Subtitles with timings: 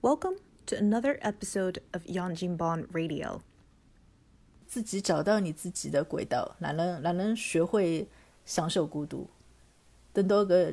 [0.00, 3.40] Welcome to another episode of Yanjinban Radio.
[4.64, 8.06] 自己找到你自己的轨道，哪能哪能学会
[8.46, 9.28] 享受孤独？
[10.12, 10.72] 等到个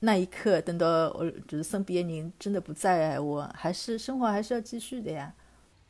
[0.00, 5.32] 那一刻，等到我就是身边的人真的不在，我还是生活还是要继续的呀。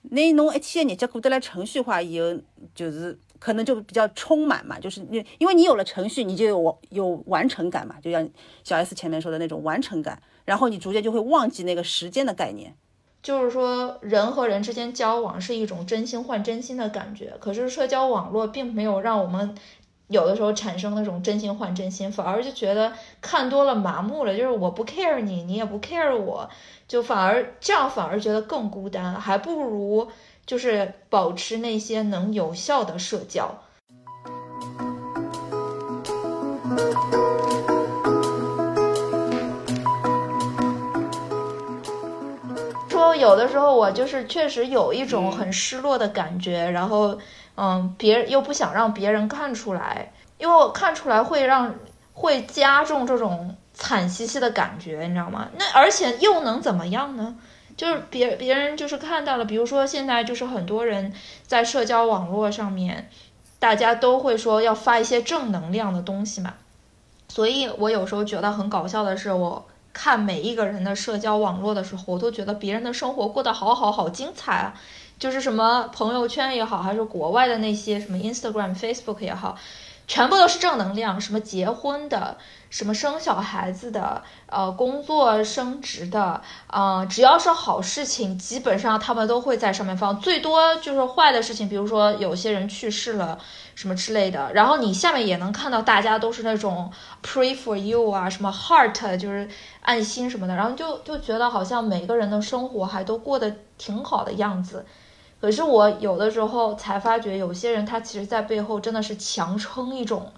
[0.03, 2.39] 那侬一天的日脚过得来程序化以后，
[2.75, 8.29] 就是可能就比较充满嘛，就是你因为你有了程序，你就有有完成感嘛，就像
[8.63, 12.75] 小 S 前面说的那种完成感，然后你逐渐就会忘记那个时间的概念。
[13.23, 19.55] 就是说，人和人之间交往是一种真心换真心的感觉，可是社交网络并没有让我们
[20.09, 22.93] 有的时候产生那种真心换真心，反而就觉得
[23.23, 26.51] 看多了麻木了，就是我不 care 你，你也不 care 我，
[26.87, 30.07] 就反而这样反而觉得更孤单，还不如
[30.45, 33.59] 就是保持那些能有效的社交。
[43.25, 47.19] 有的时候我就是确实有一种很失落的感觉，然后
[47.57, 51.75] 嗯，别人又不想让别人看出来，因为我看出来会让
[52.13, 55.49] 会加重这种惨兮兮的感觉，你知道吗？
[55.59, 57.35] 那而且又能怎么样呢？
[57.77, 61.13] 就是别别人就是看到了，比如说现在就是很多人
[61.47, 63.09] 在社交网络上面，
[63.59, 66.55] 大家都会说要发一些正能量的东西嘛，
[67.29, 69.65] 所以我有时候觉得很搞笑的是我。
[69.95, 74.75] 看每一个人的社交网络的时候，我都觉得别人的生活过得好好好精彩啊！
[75.19, 79.57] 就是什么朋友圈也好，还是国外的那些什么 Instagram、Facebook 也好，
[80.07, 82.37] 全部都是正能量，什么结婚的，
[82.71, 90.19] 什么生小孩子的，呃，工作升职的，呃，只要是好事情，基本上他们都会在上面放。
[90.21, 93.39] 最多就是坏的事情，比如说有些人去世了。
[93.77, 96.93] 什么之类的，然后你下面也能看到大家都是那种
[97.25, 99.49] pray for you 啊，什么 heart 就是
[99.81, 104.87] 爱心什么的，然后就就觉得好像每个人的生活还都过得挺好的样子。
[105.45, 110.33] 可是我有的时候才发觉，有些人他其实在背后真的是强撑一种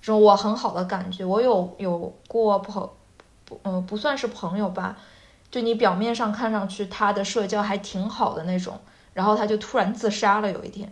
[0.00, 1.22] 这种我很好的感觉。
[1.22, 2.88] 我有有过朋
[3.44, 4.96] 不嗯不算是朋友吧，
[5.50, 8.80] 就你表面上看上去他的社交还挺好的那种，
[9.12, 10.90] 然后他就突然自杀了，有一天。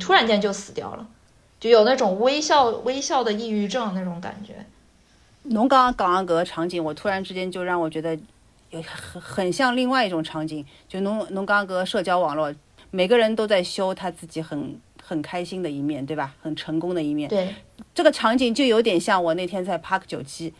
[0.00, 1.06] 突然间就死掉了，
[1.60, 4.64] 就有那种微笑微笑的抑郁症那种感觉。
[5.42, 8.18] 侬刚刚讲个场景，我突然之间就让我觉得
[8.70, 12.50] 有很很像另外一种场景，就侬侬刚刚个社交网络，
[12.90, 16.34] 每个人都在修他自己很很开心的一面，对吧？
[16.42, 17.28] 很成功的一面。
[17.28, 17.54] 对，
[17.94, 20.52] 这个场景就有点像我那天在 Park 九七，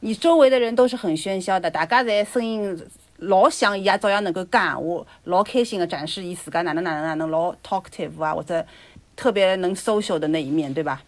[0.00, 2.78] 你周围的人都是很喧嚣的，大家在声音。
[3.22, 8.64] 老响，伊也照样能够讲闲话，老开心的展示伊自家哪能哪能哪能老 talkative 啊，或者
[9.16, 11.02] 特别能 social 的那一面，对吧？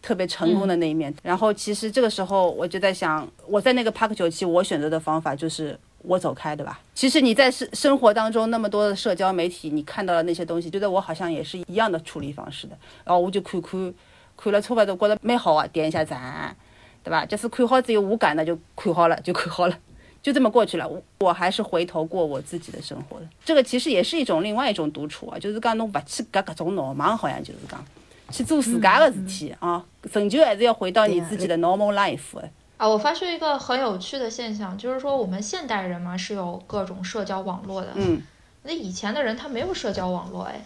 [0.00, 1.12] 特别成功的那一面。
[1.20, 5.76] 然后其实这个时候我就在想，我在那个 Park 九七，我选择的方法就是
[6.08, 6.80] 我走开，对吧？
[6.94, 12.76] 其实你在生生活当中那么多的社交媒体，你看到了那些东西，觉得我好像也是一样的处理方式的。
[13.04, 13.94] 然后我就看看，
[14.34, 16.56] 看了差不多觉得蛮好啊，点一下赞，
[17.04, 17.26] 对吧？
[17.26, 19.78] 就是看好之后无感的就看好了，就看好了。
[20.20, 23.26] 就这么过去了，我我还是回头过我自己的生活的。
[23.44, 27.84] 这个其实也是一种另外一种独处啊，就是讲侬不去搞各种闹忙，好像就是讲
[28.30, 32.40] 去做自家的事体啊，终究还是要回到你自己的 normal life。
[32.78, 38.22] 啊，我发现一个很有趣的现象，就是说我们现代人嘛是有各种社交网络的，嗯，
[38.62, 40.64] 那以前的人他没有社交网络哎。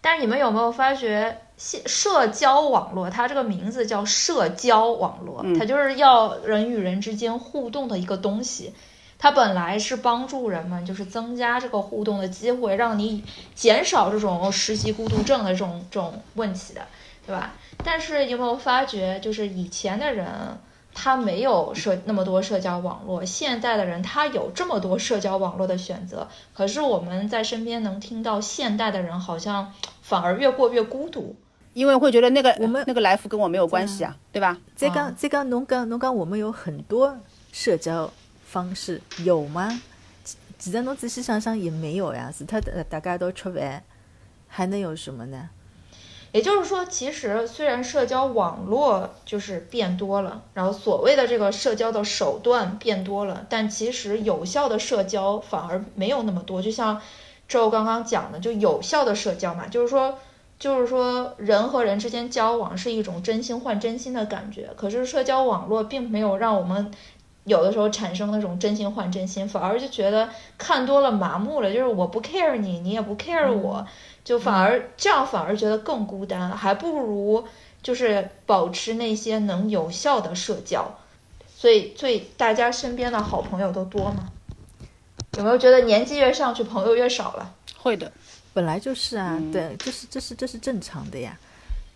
[0.00, 8.72] 但是你们有没有发觉，社社交网络它这个名字叫社交网络，它就是要人与人之间互动的一个东西。
[9.18, 13.24] 它本来是帮助人们就是增加这个互动的机会，让你
[13.54, 16.82] 减少这种实习孤独症的这种这种问题的，
[17.26, 17.54] 对吧？
[17.82, 20.26] 但是有没有发觉，就是以前的人。
[20.98, 31.36] 他没有社那么多社交网络，现在的人他有这么多社交网络的选择，可是我们在身边能听到现代的人好像反而越过越孤独，
[31.74, 34.56] 因为会觉得那个我们那个来福跟我没有关系啊，对吧？
[34.74, 37.14] 这个这个侬讲侬讲我们有很多
[37.52, 38.10] 社交
[38.46, 39.78] 方式有吗？
[40.58, 43.82] 其实侬仔细想想也没有呀，是他大家都吃饭，
[44.48, 45.50] 还能有什么呢？
[46.36, 56.60] 也就是说，其实虽然社交网络就是变多了，然后所谓的这个社交的手段变多了，但其实有效的社交反而没有那么多。
[56.60, 57.00] 就像
[57.48, 60.18] 周刚刚讲的，就有效的社交嘛，就是说，
[60.58, 64.68] 就是说人和人之间交往是一种真心换真心的感觉。
[64.76, 66.90] 可是社交网络并没有让我们
[67.46, 70.28] 有的时候产生那种真心换真心，反而就觉得
[70.58, 73.86] 看多了麻木了，就是我不 care 你，你也不 care 我。
[74.24, 77.46] 就反而这样反而觉得更孤单，还不如
[77.80, 80.98] 就是保持那些能有效的社交。
[81.56, 84.28] 所以，所以大家身边的好朋友都多吗？
[85.38, 87.54] 有没有觉得年纪越上去，朋友越少了？
[87.78, 88.10] 会的，
[88.52, 91.38] 本来就是啊，嗯对，这是这是这是正常的呀。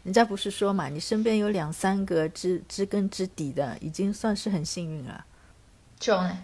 [0.05, 5.25] 人家不是说嘛，你身边有两三个知知根知底的，已经算是很幸运了。
[6.01, 6.39] 这种呢？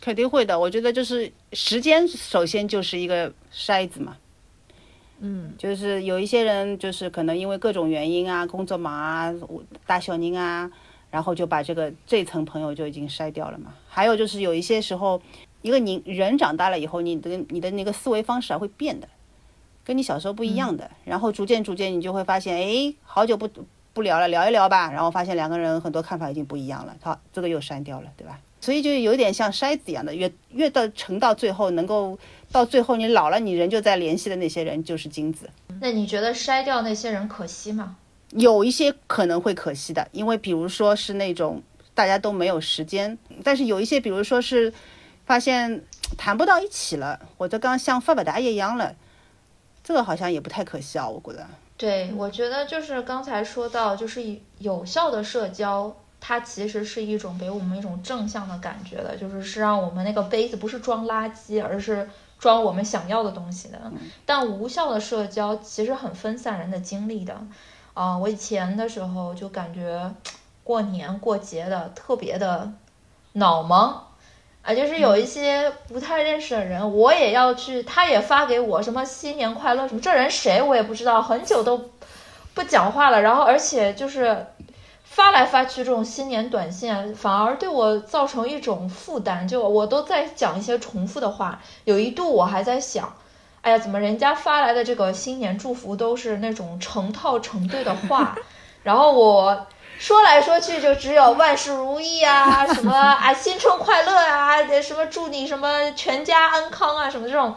[0.00, 0.56] 肯定会的。
[0.56, 4.16] 我觉得就是时间，首先就是一个筛子嘛。
[5.18, 9.34] 嗯，就是有一些人，就是可能因为各种原因啊，工作忙啊，
[9.84, 10.70] 大小宁啊，
[11.10, 13.74] 然后就把这个这层朋友就已经筛掉了嘛。
[13.88, 15.20] 还有就是有一些时候，
[15.62, 19.08] 一个你人长大了以后，你的你的那个思维方式啊会变的，
[19.84, 20.88] 跟你小时候不一样的。
[21.04, 23.50] 然后逐渐逐渐，你就会发现，哎，好久不
[23.92, 24.92] 不聊了，聊一聊吧。
[24.92, 28.38] 然后发现两个人很多看法已经不一样了，好，这个又删掉了，对吧？
[28.60, 32.18] 所以就有点像筛子一样的，越越到沉到最后，能够
[32.50, 35.48] 到最后你老了，你人就在联系的那些人就是金子。
[35.80, 37.96] 那你觉得筛掉那些人可惜吗？
[38.32, 41.62] 有一些可能会可惜的，因为比如说是那种
[41.94, 44.72] 大家都没有时间，但是有一些，比如说是
[45.24, 45.82] 发现
[46.16, 48.94] 谈不到一起了，或者刚像发不大一样了，
[49.82, 51.46] 这个好像也不太可惜啊，我觉得。
[51.76, 63.80] 对，我觉得就是刚才说到，就是有效的社交，它其实是一种给我们一种正向的感觉的，就是是让我们那个杯子不是装垃圾，而是装我们想要的东西的。
[64.26, 67.36] 但无效的社交其实很分散人的精力的。
[67.94, 70.10] 啊、我以前的时候就感觉
[70.62, 72.72] 过年过节的特别的
[73.32, 73.94] 脑盲。
[74.60, 81.90] 啊，就是有一些不太认识的人，我也要去，他也发给我什么新年快乐什么，这人谁我也不知道，很久都
[82.52, 84.46] 不讲话了，然后而且就是
[85.10, 93.12] 发来发去这种新年短信啊，反而对我造成一种负担，就我都在讲一些重复的话，有一度我还在想，
[93.62, 98.36] 哎呀，怎么人家发来的这个新年祝福都是那种成套成对的话，
[98.84, 99.66] 然后我。
[100.00, 107.56] 说来说去就只有万事如意啊，什么啊新春快乐啊，什么祝你什么全家安康啊，什么这种，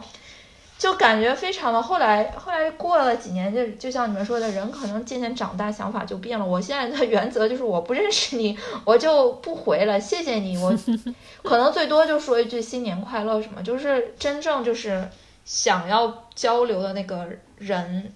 [0.82, 1.80] 就感觉非常的。
[1.80, 6.44] 后来后来过了几年，就就像你们说的，人可能渐渐长大，想法就变了。
[6.44, 10.58] 我现在的原则就是我不认识你，我就不回了，谢谢你。
[10.58, 10.76] 我
[11.44, 15.08] 可能最多就说一句新年快乐什么，就是真正就是
[15.44, 17.28] 想要交流的那个
[17.58, 18.12] 人。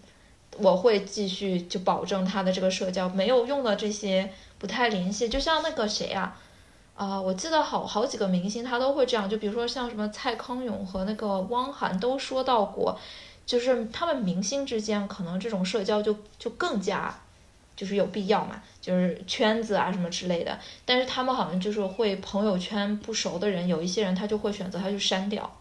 [0.58, 6.34] 我会继续就保证他的这个社交没有用的这些不太联系，就像那个谁呀、
[6.96, 12.98] 啊，我记得好好几个明星他都会这样，就比如说像什么蔡康永和那个汪涵都说到过，
[13.44, 17.14] 就是他们明星之间可能这种社交就就更加
[17.76, 25.54] 就是有必要嘛，就是圈子啊什么之类的，但是他们好像就是会朋友圈不熟的人，有一些人他就会选择他去删掉。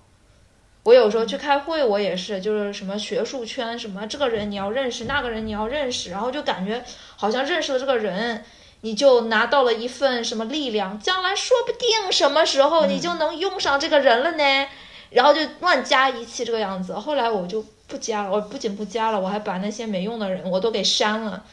[0.84, 6.82] 我有时候去开会，我也是，就是什么学术圈，什么这个人你要认识，那个人你要认识，然后就感觉
[7.18, 8.46] 好像认识了这个人，
[8.82, 14.68] 你就拿到了一份什么力量，将来说不定什么时候你就能用上这个人了呢，
[15.10, 16.94] 然后就乱加一气这个样子。
[16.94, 21.44] 后来我就不加了，我不仅不加了，我还把那些没用的人我都给删了。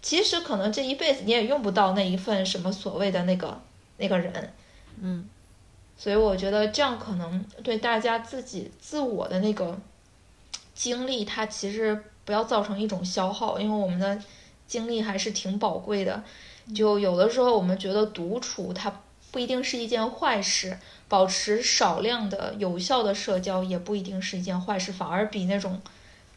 [0.00, 3.60] 其实可能这一辈子你也用不到那一份什么所谓的那个
[3.98, 4.52] 那个人，
[5.00, 5.28] 嗯。
[5.94, 9.78] 所以我觉得这样可能对大家自己自我的那个
[10.74, 14.18] 经历，它其实不要造成一种消耗，因为我们的
[14.66, 16.24] 精力还是挺宝贵的。
[16.74, 19.00] 就有的时候我们觉得独处它
[19.30, 20.78] 不一定是一件坏事，
[21.08, 25.80] 保持少量的有效的社交也不一定是一件坏事，反而比那种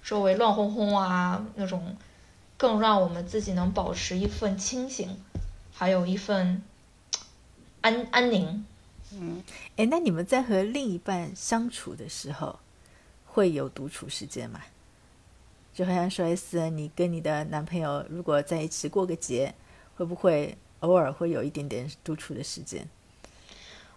[0.04, 1.96] 周围乱哄哄啊那种
[2.58, 5.18] 更让我们自己能保持一份清醒，
[5.74, 6.62] 还有一份
[7.82, 8.66] 安安宁。
[9.12, 9.44] 嗯
[9.76, 12.60] 哎，那你们在和另一半相处的时候，
[13.26, 14.62] 会有独处时间吗？
[15.74, 19.54] 就好像说 S，你跟你的男朋友如果在一起过个节，
[19.96, 22.88] 会不会偶尔会有一点点独处的时间？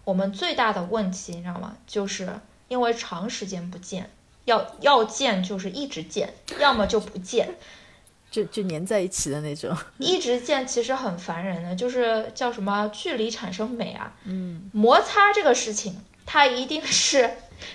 [0.05, 1.77] 我们最大的问题，你知道吗？
[1.87, 4.09] 就是因为长时间不见，
[4.45, 7.57] 要要见就是一直见，要么就不见。
[8.31, 9.75] 就就粘在一起的那种。
[9.97, 14.15] 一直见其实很烦人的，就是叫什么距离产生美啊。
[14.25, 17.31] 嗯，摩擦这个事情，它一定是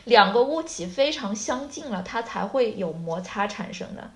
[0.06, 4.12] 两个物体非常相近了，它才会有摩擦产生的。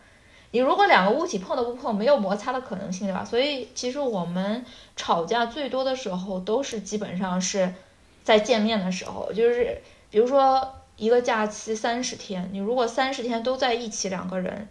[0.58, 3.24] 你如果两个物体碰都不碰，没有摩擦的可能性，对吧？
[3.24, 7.76] 所以其实我们吵架最多的时候，都是基本上是
[8.24, 14.68] 在见面的时候，就是比如说一个假期三十天，你如果三十天都在一起，两个人。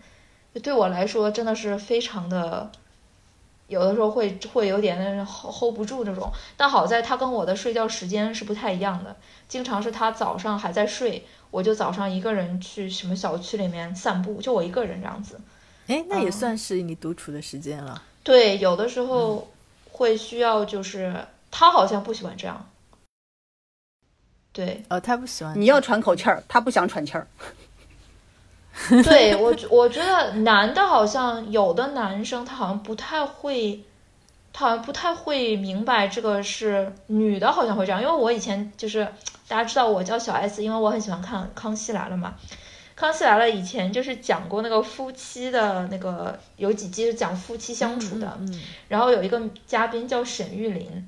[0.61, 2.73] 对我来说真的是非常的，
[3.69, 6.33] 有的时候会会有点 hold hold 不住这种。
[6.57, 9.15] 但好在他跟我的睡觉时间是不太一样的，
[9.47, 15.39] 经常是他早上还在睡，我就早上一个人去什么小区里面散步，就我一个人这样子。
[15.87, 18.03] 哎，那也嗯算是你独处的时间了。
[18.23, 19.49] 对，有的时候
[19.91, 21.15] 会需要，就是
[21.51, 22.69] 他好像不喜欢这样。
[24.53, 25.59] 对，哦，他不喜欢。
[25.61, 27.27] 你要喘口气儿，他不想喘气儿。
[29.05, 33.83] 对我 觉我觉得男的好像有的男生他好像不太会，
[34.53, 38.03] 他好像不太会明白这个是女的，好像会这样。
[38.03, 39.07] 因为我以前就是
[39.47, 42.35] 大家知道我叫小 S，因为我很喜欢看《康熙来了》嘛。
[42.97, 51.07] 《康熙来了》以前就是讲过那个夫妻的那个有几集是讲夫妻相处的，嗯然后有一个嘉宾叫沈玉琳，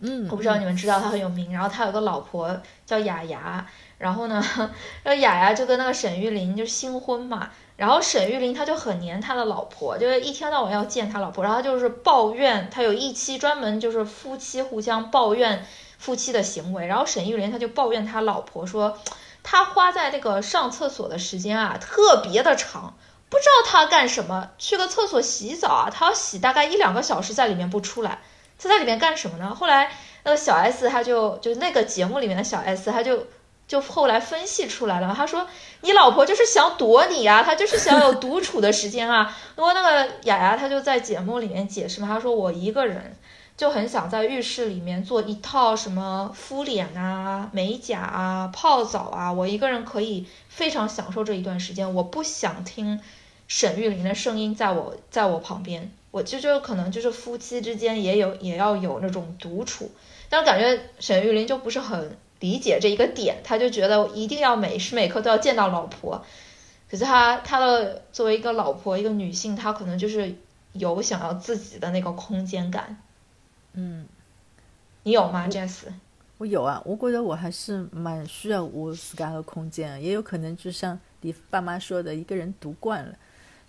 [0.00, 3.64] 嗯，我不知道你们知道他很有名，然后他有个老婆叫雅雅，
[3.98, 4.42] 然后呢，
[5.04, 15.64] 然后雅雅就跟那个沈玉琳就新婚嘛，然后沈玉琳他就很黏他的老婆，就是一天到晚要见他老婆，然后他就是抱怨，他有一期专门就是夫妻互相抱怨
[15.98, 18.98] 夫妻的行为，然后沈玉琳他就抱怨他老婆说，
[19.42, 22.94] 他花在那个上厕所的时间啊特别的长。
[23.30, 28.20] 不知道他干什么，去个厕所洗澡啊，他要洗大概一两个小时，在里面不出来。
[28.58, 29.54] 他在里面干什么呢？
[29.54, 29.92] 后来
[30.24, 33.26] 那个小 S 他就就那个节目里面的小 S 他就
[33.66, 35.46] 就后来分析出来了，他说
[35.82, 39.36] 你老婆就是想躲你啊，她就是想有独处的时间啊。
[39.58, 43.14] 因为那个雅雅她就在节目里面解释嘛，她说我一个人
[43.58, 53.00] 就很想在浴室里面做一套什么敷脸啊、美甲啊、泡澡啊，我一个人可以非常享受这一段时间，我不想听
[53.48, 55.90] 沈玉琳的声音在我在我旁边。
[56.12, 59.90] 我就就可能就是夫妻之间也有也要有那种独处，
[60.28, 66.24] 但感觉沈玉琳就不是很理解这一个点，他就觉得一定要每时每刻都要见到老婆。
[66.88, 70.36] 可是他他的作为一个老婆一个女性，她可能就是
[70.74, 72.96] 有想要自己的那个空间感。
[73.74, 74.06] 嗯，
[75.02, 75.84] 你有吗，Jess？
[76.38, 83.14] 我有啊，我觉得我还是蛮需要我自家的空间，也有可能就像你爸妈说的，一个人独惯了。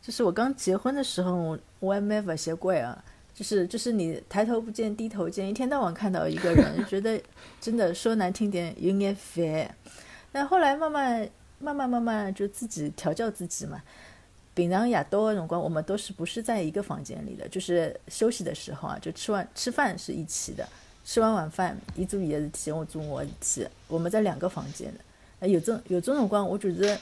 [0.01, 3.03] 就是我刚结婚的时候，我我也没法习惯啊。
[3.33, 7.21] 就是就是你抬头不见低头见，一天到晚看到一个人， 觉得
[7.61, 9.73] 真的说难听点有点烦。
[10.31, 13.81] 但后来慢慢慢慢慢慢就自己调教自己嘛。
[14.59, 20.67] 平常夜到的辰光，我们都是不是在一个房间里的，就是休息的时候啊，就吃完吃饭是一起的，
[21.05, 24.99] 吃完晚饭，伊做伊的事体，我做我的事体，我们在两个房间的。
[25.39, 26.99] 呃有种有种辰光，我觉着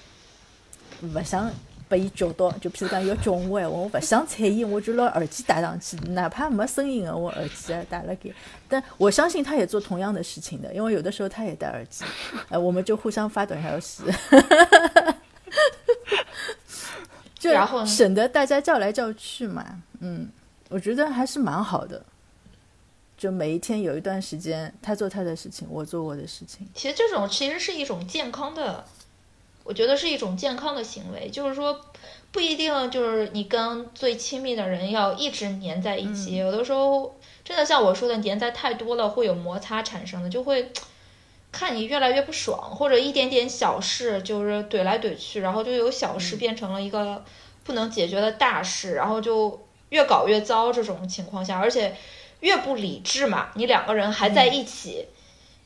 [1.01, 1.51] 勿想
[1.89, 8.31] 被伊叫到，就譬如讲要叫我闲话，我勿想睬伊，我就拿耳机戴上去，哪怕没声音的，我耳机也戴了给。
[8.69, 12.05] 但我相信他也做同样的事情的，因为有的时候他也戴耳机，
[12.49, 14.03] 呃，我们就互相发短消息，
[17.37, 19.83] 就然后呢省得大家叫来叫去嘛。
[19.99, 20.29] 嗯，
[20.69, 22.03] 我觉得还是蛮好的。
[23.17, 26.67] 就每一天有一段时间，他做他的事情，我做我的事情。
[26.75, 28.85] 其实这种其实是一种健康的，
[29.63, 31.81] 我觉得是一种健康的行为，就是说
[32.31, 40.71] 不一定就是你跟最亲密的人要一直黏在一起，有的时候真的像我说的，黏在太多了会有摩擦产生的，就会
[41.51, 47.23] 看你越来越不爽，或者一点点小事就是怼来怼去，然后就由小事变成了一个
[47.63, 51.95] 不能解决的大事，然后就越搞越糟这种情况下，而且
[52.39, 55.07] 越不理智嘛，你两个人还在一起。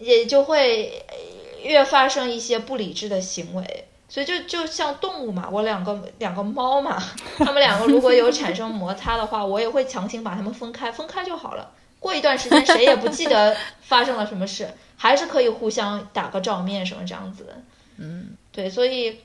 [0.03, 1.15] 也就会呃
[1.61, 3.85] 越发生一些不理智的行为。
[4.09, 6.97] 所以就就像动物嘛，我两个两个猫嘛，
[7.37, 11.71] 它们两个如果有产生摩擦的话，我也会强行把它们分开，分开就好了。
[12.01, 14.67] 过一段时间谁也不记得 发生了什么事，
[14.97, 17.61] 还是可以互相打个照面什么这样子的。
[17.97, 19.21] 嗯，对，所以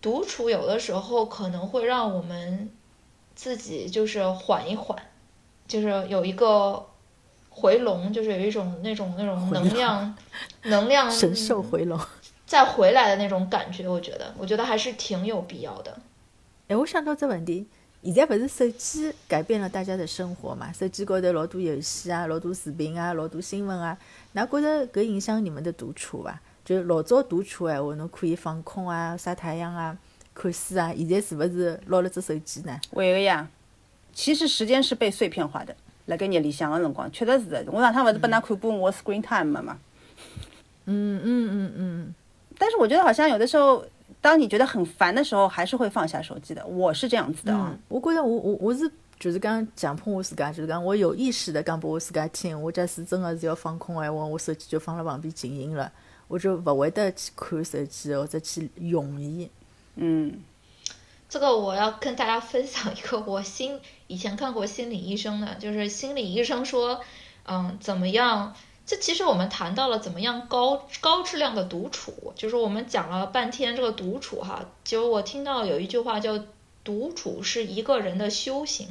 [0.00, 2.70] 独处有的时候可能会让我们
[3.34, 4.98] 自己就是缓一缓，
[5.66, 6.86] 就是有一个
[7.50, 10.16] 回笼，就是有一种那种那种能量，
[10.64, 12.00] 能量神兽回笼。
[12.46, 15.98] 再回来的那种感觉，我觉得，我觉得还是挺有必要的。
[16.68, 17.68] 哎，我想到这问题，
[18.02, 20.72] 现在不是手机改变了大家的生活嘛？
[20.72, 23.98] 手机高头老多游戏啊，老多视频啊，老多新闻啊，
[24.32, 26.40] 哪觉着搿影响你们的独处伐？
[26.64, 29.96] 就老早独处闲话，侬可以放空啊，晒太阳啊，
[30.32, 32.80] 看书啊，现在是勿是拿了只手机呢？
[32.92, 33.48] 会个呀，
[34.12, 35.74] 其实时间是被碎片化的。
[36.06, 37.64] 辣盖日里向个辰光，确实是的。
[37.66, 39.78] 我上趟勿是拨㑚看过我 screen time 嘛？
[40.86, 42.14] 嗯嗯嗯嗯，
[42.56, 43.84] 但是我觉得好像有的时候，
[44.20, 46.66] 当你觉得很烦的时候，还是会放下手机的。
[46.66, 47.70] 我是这样子的啊。
[47.70, 52.60] 嗯，我觉得我我我是就是讲强迫我自家，就是讲我有意识的讲拨我自家听。
[52.60, 55.90] 我假使真的是要放空闲话，我手机就放在旁边静音了，
[56.26, 59.48] 我就不会得去看手机或者去用伊。
[59.96, 60.40] 嗯，
[61.28, 67.00] 这个我要跟大家分享一个我心以前看过心理医生的，就是心理医生说，
[67.44, 68.54] 嗯，怎么样？
[68.88, 76.42] 这其实我们谈到了怎么样高高质量的独处，就是我们讲了半天这个独处哈，就我听到有一句话叫
[76.82, 78.88] “独处是一个人的修行”。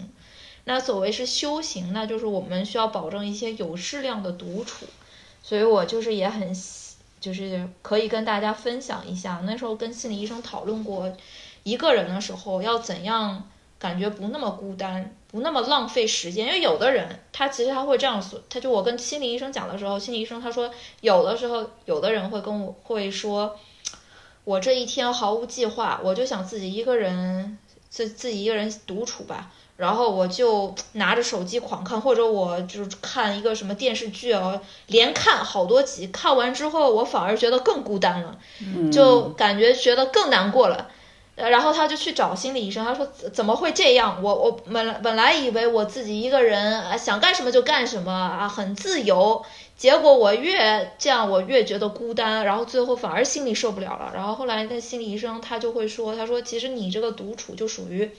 [0.65, 4.85] 那所谓是修行，那就是我们需要保证一些有质量的独处。
[5.41, 6.55] 所以我就是也很
[7.19, 9.41] 就是可以跟大家分享一下。
[9.45, 11.11] 那时候跟心理医生讨论过，
[11.63, 16.47] 一个人的时候要怎样感觉不那么孤单，不那么浪费时间。
[16.47, 20.69] 因为有的人他其实他会这样说，他就我跟心理医生讲的时候，心理医生他说
[21.01, 23.55] 有的时候有的人会跟我会说，
[24.43, 27.57] 我这一天毫无计划，我就想自己一个人
[27.89, 29.51] 自自己一个人独处吧。
[29.77, 38.35] 然后我就拿着手机狂看，或者我就是看一个什么电视剧哦，连看好多集，看完之后我反而觉得更孤单了，
[38.91, 40.89] 就感觉觉得更难过了。
[41.37, 44.21] 然后他就去找心理医生，他说怎么会这样？
[44.21, 49.45] 我我本来本来以为我自己一个人啊，想干什么就干什么啊，很自由。
[49.77, 54.11] 结果我越这样，我越觉得孤单，然后最后反而心里受不了了。
[54.13, 58.11] 然后后来那心理医生他就会说，他说其实你这个独处就属于。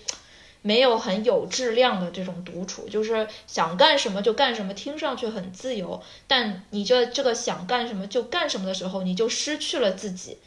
[0.61, 10.39] 没有很有质量的这种独处，就是想干什么就干什么，听上去很自由，但你这这个想干什么就干什么的时候，你就失去了自己，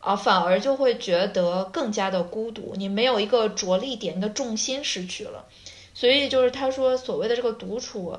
[0.00, 5.46] 啊，反而就会觉得更加的孤独，你没有一个着力点，你的重心失去了。
[5.94, 8.18] 所以就是他说所谓的这个独处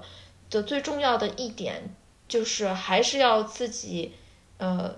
[0.50, 1.94] 的最重要的一点，
[2.28, 4.14] 就是还是要自己，
[4.58, 4.96] 呃，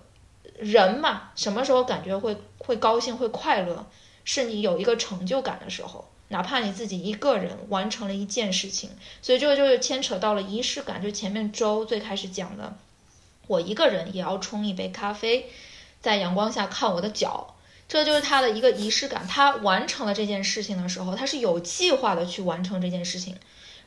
[0.59, 3.85] 人嘛，什么时候感觉会会高兴会快乐，
[4.25, 6.09] 是你有一个成就感的时候。
[6.29, 8.89] 哪怕你自己一个人完成了一件事情，
[9.21, 10.99] 所以这个就是牵扯到了仪式感。
[10.99, 12.75] 就前面周最开始讲的，
[13.45, 15.51] 我一个人也要冲一杯咖啡，
[16.03, 17.55] 在阳光下看我的脚，
[17.87, 19.25] 这就是他的一个仪式感。
[19.27, 23.35] 他完成了这件事情的时候，他是有计划的去完成这件事情，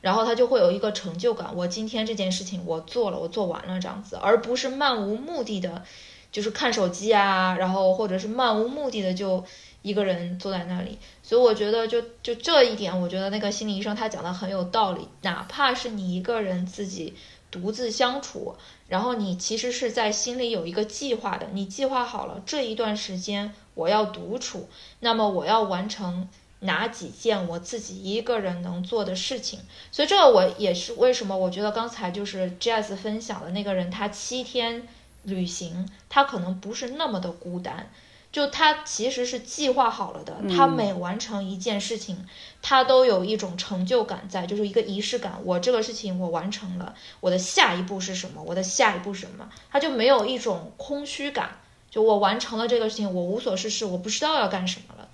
[0.00, 1.54] 然后他就会有一个成就感。
[1.54, 5.85] 我今天这件事情我做了，我做完了这样子，而不是漫无目的的，
[6.32, 9.44] 就是看手机啊，然后或者是漫无目的的就。
[9.87, 15.07] 一个人坐在那里，所以我觉得就就这一点，我觉得那个心理医生他讲的很有道理。
[15.23, 17.14] 哪怕是你一个人自己
[17.52, 18.57] 独自相处，
[18.88, 29.60] 然后你其实是在心里有一个计划的，你计划好了这一段时间我要独处，那么我要完成哪几件我自己一个人能做的事情。
[29.93, 34.89] 所以这个我也是为什么我觉得刚才就是 Jazz 分享的那个人，他七天
[35.23, 37.89] 旅行，他可能不是那么的孤单。
[38.32, 42.26] 就他其实是计划好了的，他每完成一件事情，
[42.60, 45.41] 他都有一种成就感在，就是一个仪式感。
[45.45, 48.43] 我这个事情我完成了，我的下一步是什么？
[48.43, 49.49] 我的下一步是什么？
[49.71, 51.58] 他就没有一种空虚感。
[51.91, 55.08] 就我完成了这个事情，我无所事事，我不知道要干什么了。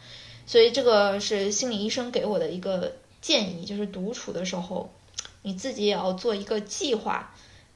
[0.47, 4.91] 所以这个是心理医生给我的一个建议，就是独处的时候，
[5.43, 7.32] 你自己也要做一个计划。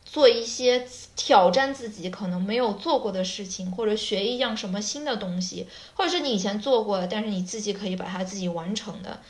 [0.08, 9.20] 做一些挑战自己可能没有做过的事情，或者学一样什么新的东西，或者是你以前做过的，但是你自己可以把它自己完成的，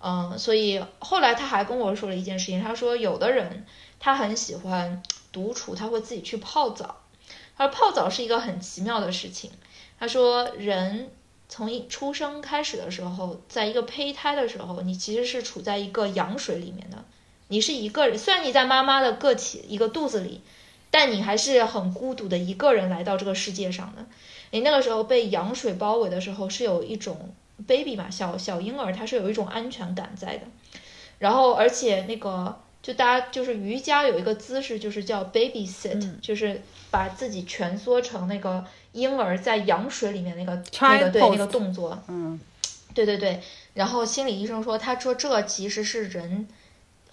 [0.00, 3.66] 嗯，所以后来他还跟我说了一件事情，他说有的人
[3.98, 7.00] 他很喜欢独处，他会自己去泡澡，
[7.56, 9.50] 他说泡澡是一个很奇妙的事情，
[9.98, 11.10] 他说人
[11.48, 17.02] 从一出生开始的时候，在一个胚胎的时候，你其实是处在一个羊水里面的。
[17.48, 20.40] 你是一个人，虽然你在妈妈的个体一个肚子里，
[20.90, 24.04] 但你还是很孤独的一个人来到这个世界上的。
[24.50, 27.32] 你那个时候被羊水包围的时候，是有一种
[27.66, 30.42] baby 嘛，小小婴儿，他是有一种安全感在的。
[31.18, 42.02] 然后，而且那个就大家就是瑜伽有一个姿势，就是叫 baby sit，就是把自己蜷缩成那个婴儿在羊水里面那个那个对那个动作。
[42.08, 42.40] 嗯，
[42.92, 43.40] 对对对。
[43.74, 46.48] 然后心理医生说，他说这其实是人。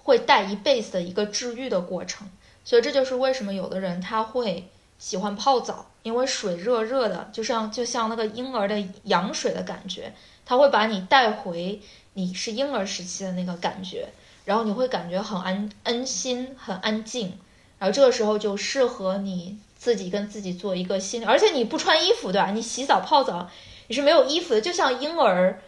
[0.04, 2.30] 会带一辈子的一个治愈的过程，
[2.66, 10.14] 所以这就是为什么有的人他会喜欢泡澡，因为水热热的，就像就像那个婴儿的羊水的感觉，
[10.46, 11.82] 他会把你带回
[12.14, 14.10] 你是婴儿时期的那个感觉，
[14.46, 17.38] 然后你会感觉很安安心、很安静，
[17.80, 22.52] 然后这个时候就适合你自己跟自己做一个心理，而且你不穿衣服，对吧？
[22.52, 23.50] 你洗澡泡澡
[23.88, 25.62] 你是没有衣服的，就像婴儿。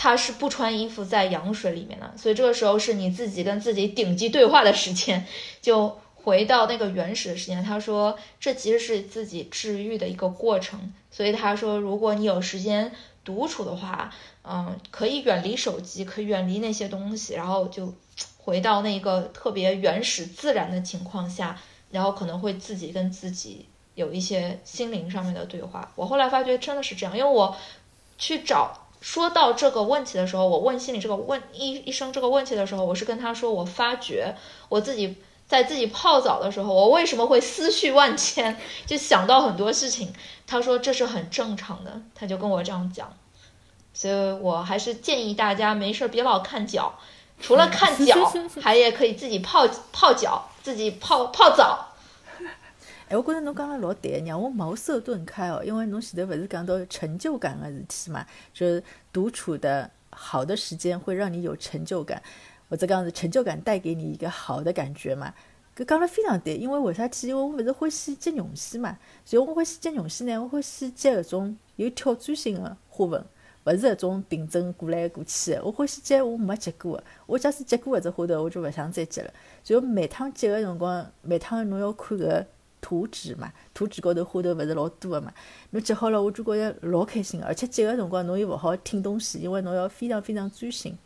[0.00, 5.26] 他是不穿衣服在羊水里面的，所以这个时候是你自己跟自己顶级对话的时间，
[5.60, 7.60] 就回到那个原始的时间。
[7.64, 10.92] 他说，这其实是自己治愈的一个过程。
[11.10, 12.92] 所以他说，如果你有时间
[13.24, 17.92] 独处的话，嗯，可以远离手机，可以远离那些东西，然后就
[18.36, 25.90] 回到那个特别原始自然的情况下，然后可能会自己跟自己有一些心灵上面的对话。
[25.96, 27.56] 我后来发觉真的是这样，因为我
[28.16, 28.84] 去找。
[29.00, 34.36] 说到这个问题的时候，我问心理这个问医医生这个问题的时候，我是跟他说，我发觉
[34.68, 38.56] 我自己在自己泡澡的时候，我为什么会思绪万千，
[38.86, 40.12] 就想到很多事情。
[40.46, 43.12] 他说这是很正常的，他就跟我这样讲。
[43.94, 46.94] 所以我还是建议大家没事别老看脚，
[47.40, 48.32] 除了看脚，
[48.62, 51.87] 还也可以自己泡泡脚，自己泡泡澡。
[53.08, 55.62] 哎，我觉着侬讲了老对，让我茅塞顿开哦。
[55.64, 62.22] 因为侬前头勿是讲到成就感个事体嘛，就是独处的好的时间会让你有成就感，
[62.68, 65.32] 或者讲是成就感带给你一个好的感觉嘛。
[65.74, 67.28] 搿讲了非常对，因为为啥体？
[67.28, 73.24] 因为我勿是欢喜接绒线嘛，就我欢喜接绒线呢，我欢喜接搿种有挑战性个花纹，
[73.64, 75.62] 勿是搿种平整过来过去个。
[75.64, 79.32] 我欢喜接我没接过个，我假使接过搿只花头，我就勿想再接了。
[79.64, 82.44] 就每趟接个辰光，每趟侬要看搿。
[82.80, 85.32] 图纸嘛，图纸高头花头勿是老多个嘛，
[85.70, 90.96] 侬接好了，我就觉着老开心个，而且接个辰光侬又勿好听东西，因为侬要非常非常专心，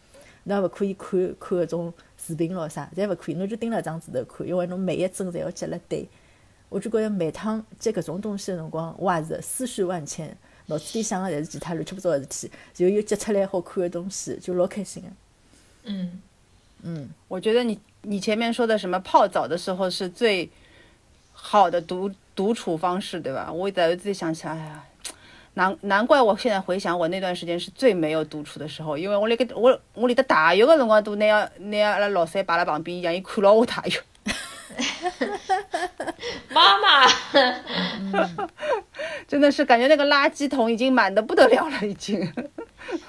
[0.45, 6.09] 侬也勿可以看看搿种视频咯啥，侪勿可以，侬就盯辣张纸头看，因为侬每一帧侪要接了对。
[6.69, 15.09] 我就觉着每趟接搿种东西个辰光，我也是思绪万千，脑子里想个侪是其他乱七八糟个事体，然后又接出来好看个东西，就老开心个。
[15.85, 16.23] 嗯
[16.83, 20.51] 嗯，我觉得你你前面说的什么泡澡的时候是最。
[21.33, 23.51] 好的独独处方式，对吧？
[23.53, 24.85] 我在自己想起来，哎呀，
[25.55, 33.93] 难难怪我现在回想，我那段时间是最没有独处的时候，因为我那个我我里的大浴的辰光都那样那样，阿拉老三摆辣旁边，一样伊看牢我大浴。
[36.49, 37.07] 妈妈，
[39.29, 42.33] 真的是感觉那个垃圾桶已经满的不得了了，已经。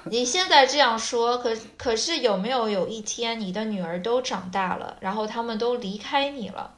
[0.04, 6.74] 你现在这样说，可可是有没有有一天你的女儿都长大了，然后他们都离开你了？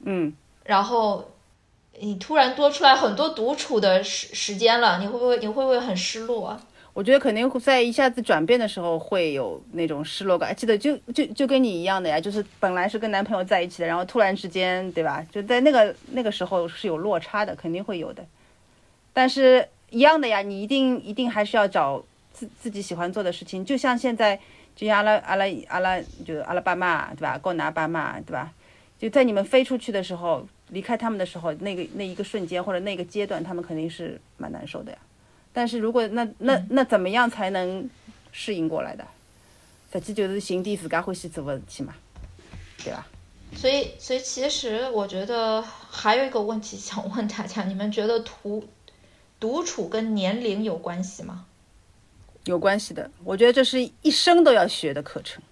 [0.00, 0.34] 嗯。
[0.68, 1.26] 然后，
[1.98, 6.60] 你突然多出来很多独处的时时间了，你会不会你会不会很失落？
[6.92, 10.54] 我觉得肯定会在一下子转变的时候会有那种失落感。
[10.54, 15.24] 记得就就就跟你一样的呀，就是本来是跟男朋友在一起的，然后突然之间，对吧？
[15.32, 18.22] 就在那个那个时候是有落差的，肯定会有的。
[19.14, 23.64] 但是一样的呀，你一定一定还是要找自自己喜欢做的事情。
[23.64, 24.38] 就像现在，
[24.76, 27.38] 就像阿拉阿拉阿拉，就阿拉爸妈，对吧？
[27.38, 28.52] 够拿爸妈，对吧？
[28.98, 30.46] 就在你们飞出去的时候。
[30.70, 34.98] 离开他们的时候，那个那一个瞬间或者那个阶段，他们肯定是蛮难受的呀。
[35.52, 37.88] 但是如果那那那怎么样才能
[38.32, 39.06] 适应过来的？
[39.90, 41.94] 实际就是寻点自家欢喜做的事体嘛，
[42.84, 43.06] 对吧？
[43.56, 48.68] 所以，所以其实我觉得还有一个问题想问大家：你们觉得独
[49.40, 51.46] 独处跟年龄有关系吗？
[52.44, 55.42] 有关系的，我觉得这是一生都要学的课程。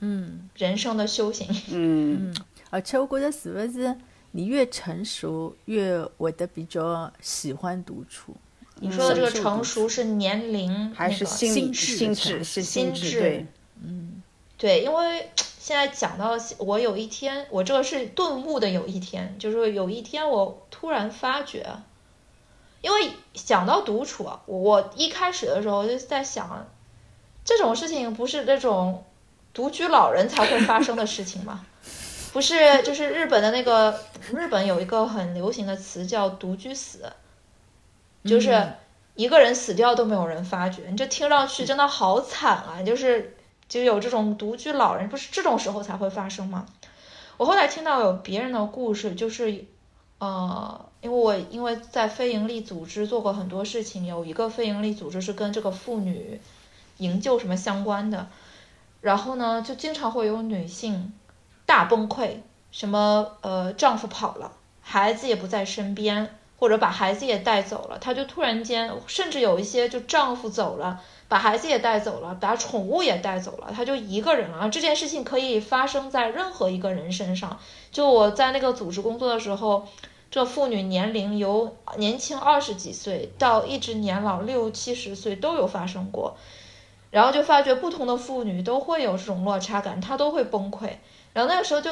[0.00, 1.46] 嗯，人生的修行。
[1.70, 2.34] 嗯，
[2.70, 3.96] 而且我觉得是不是？
[4.38, 8.36] 你越成熟，越我的比较喜欢独处。
[8.76, 12.44] 你说的这个成熟是年龄还是心心智？
[12.44, 13.20] 是心智。
[13.20, 13.46] 对，
[13.82, 14.22] 嗯，
[14.56, 18.70] 对，因为现在讲到我有一天，我这个是顿悟的。
[18.70, 21.66] 有一天，就是有一天我突然发觉，
[22.80, 26.68] 因为想到独处啊，我一开始的时候就在想，
[27.44, 29.02] 这种事情不是那种
[29.52, 31.66] 独居老人才会发生的事情吗？
[32.38, 33.98] 不是，就是日本的那个，
[34.32, 37.12] 日本有一个很流行的词叫“独居死”，
[38.22, 38.74] 就是
[39.16, 42.80] 一个人死掉都没有人发觉，你这听上去真的好惨啊！
[42.86, 43.36] 就是
[43.68, 46.64] 就有这种独居老人，不是这种时候才会发生吗？
[47.38, 49.64] 我后来听到有别人的故事，就是
[50.18, 56.40] 呃，因为我因为在非营利组织做过很多事情，有一个非营利组织是跟这个妇女
[56.98, 58.28] 营救什么相关的，
[59.00, 61.12] 然后呢，就经常会有女性。
[61.68, 62.30] 大崩溃，
[62.70, 74.70] 什么呃，丈夫跑了，孩子也不在身边，或者把孩子也带走了，她就突然间，甚至有一些就丈夫走了，把孩子也带走了，把宠物也带走了，她就一个人了。
[74.70, 77.58] 这件事情可以发生在任何一个人身上。
[77.92, 79.86] 就我在那个组织工作的时候，
[80.30, 86.34] 这妇女年龄由年轻二十几岁到一直年老六七十岁都有发生过，
[87.10, 90.92] 然后就发觉不同的妇女都会有这种落差感，她都会崩溃。
[91.38, 91.88] 然后那个时候就，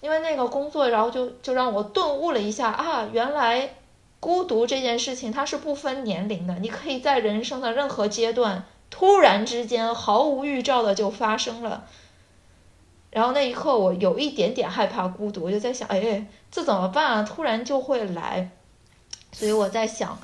[0.00, 3.74] 因为那个工作，然后就就让我顿悟了一下啊，原来
[4.20, 11.88] 孤独这件事情它是不分年龄的，你可以在人生的任何阶段突然之间毫无预兆的就发生了。
[13.10, 17.22] 然后那一刻我有一点点害怕孤独，我就在想，哎，这怎么办啊？
[17.24, 18.52] 突然就会来，
[19.32, 20.16] 所以我在想，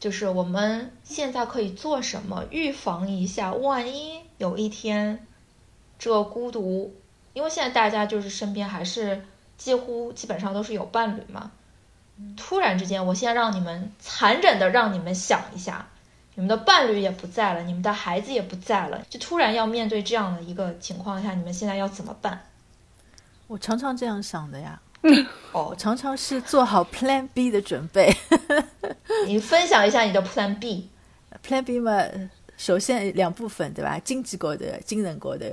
[0.00, 5.24] 就是我们现在可以做什么预防一下，万一有一天
[6.00, 6.92] 这孤独。
[7.36, 9.22] 因为现在大家就是身边还是
[9.58, 11.50] 几乎基本上都是有伴侣嘛，
[12.34, 15.86] 突然之间，我现在让你们残忍的让你们想一下，
[16.34, 22.40] 你们的伴侣也不在了，你们的孩子也不在了，就突然要面对这样的一个情况下，你们现在要怎么办？
[23.48, 24.80] 我常常这样想的呀，
[25.52, 28.10] 哦，常常是做好 Plan B 的准备。
[29.28, 32.02] 你分享一下你的 Plan B？Plan B 嘛，
[32.56, 34.00] 首先两部分对吧？
[34.02, 35.44] 经济高头、精神高头。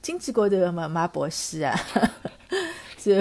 [0.00, 1.78] 经济高头嘛，买保险啊，
[2.96, 3.14] 就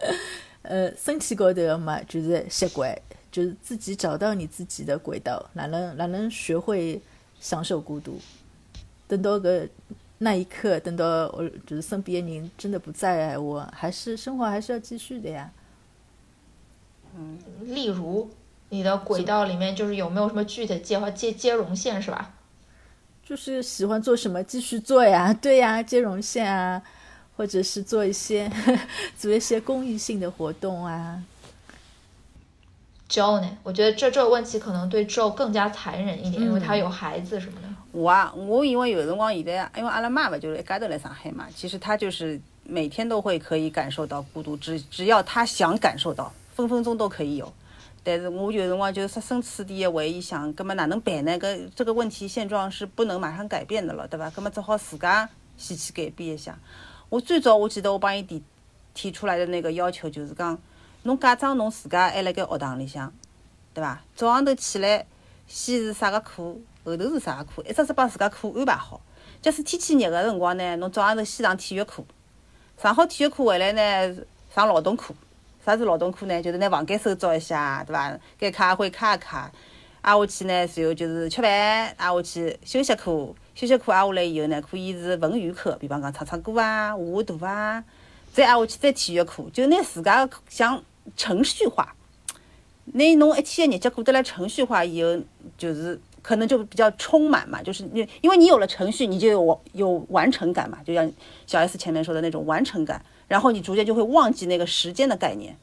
[0.62, 2.96] 呃，身体高头嘛，就是习惯，
[3.32, 7.00] 就是自己找到你自己的轨道，哪能哪能学会
[7.40, 8.20] 享受孤独。
[9.08, 9.66] 等到个
[10.18, 15.50] 那一刻，等到我就是身边人真的不在，我还是生活还是要继续的呀。
[17.16, 18.30] 嗯例如，
[18.68, 22.34] 你的轨道里面就是有没有什么具体接接接绒线是吧？
[23.24, 26.82] 就是喜欢做什么继续做呀， 对呀，接绒线啊，
[27.36, 28.50] 或者是做一些
[29.16, 31.22] 做一些公益性的活动啊。
[33.08, 33.56] Joe 呢？
[33.64, 37.68] 我觉得这这个问题可能对 Joe 更加残忍一点，因为他有孩子什么的。
[37.92, 47.52] 我啊，我因为有辰光现在，因为阿拉妈妈就是一家头来上海嘛，其实他就是每天都会可以感受到孤独，只只要他想感受到，分分钟都可以有。
[48.10, 51.38] 但是我有辰光就设身处地的为伊想，葛么哪能办呢？
[51.38, 54.28] 搿这个问题现状是不能马上改变的了，对伐？
[54.30, 56.58] 葛么只好自家先去改变一下。
[57.08, 58.42] 我最早我记得我帮伊提
[58.94, 60.58] 提出来的那个要求就是讲，
[61.04, 63.12] 侬假装侬自家还辣盖学堂里向，
[63.72, 64.02] 对伐？
[64.16, 65.06] 早上头起来，
[65.46, 66.42] 先是啥个课，
[66.84, 69.00] 后头是啥个课，一只只帮自家课安排好。
[69.40, 72.02] 假使天气热个辰光呢，侬早上头先上体育课，
[72.76, 74.16] 上好体育课回来呢，
[74.52, 75.14] 上劳动课。
[75.64, 76.42] 啥是劳动课呢？
[76.42, 78.18] 就是拿房间收拾一下，对伐？
[78.38, 79.52] 该卡会卡一卡，
[80.00, 87.84] 挨下去呢，然后就是吃饭，挨下去休息课，休息课挨下来以后呢，可以是文娱课，比方讲唱唱歌啊、画画图啊，
[88.32, 90.82] 再挨下去再体育课，就拿自家个像
[91.14, 91.94] 程序化，
[92.86, 95.20] 拿侬一天的日脚过得来程序化以后，
[95.58, 101.12] 就是可能就比较充满嘛，就是你因为你有了程序，你就有有完成感嘛，就像
[101.46, 103.04] 小 S 前面说的那种完成感。
[103.30, 105.56] 然后你逐渐就会忘记那个时间的概念，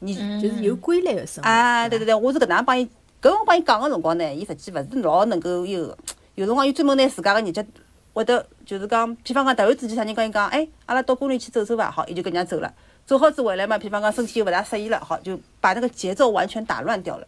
[0.00, 1.48] 你就是有规律的生活。
[1.48, 2.84] 啊，对对对对，我是搿能帮伊，
[3.22, 5.96] 搿我帮伊讲个辰光呢，伊实际勿是老能够有，
[6.34, 7.64] 有辰光伊专门拿自家个日脚
[8.12, 11.90] 会得就是讲，比方讲突然之间啥人跟伊讲，哎，阿拉到公园去走走伐？
[11.90, 12.70] 好，伊就搿能样走了。
[13.06, 17.26] 走好子回来嘛，比方讲身体又勿大适宜了，好，就把那个节奏完全打乱掉了。